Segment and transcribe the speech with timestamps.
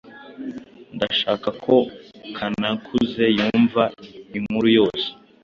[0.95, 1.75] Ndashaka ko
[2.35, 3.83] Kanakuze yumva
[4.37, 5.05] inkuru yose.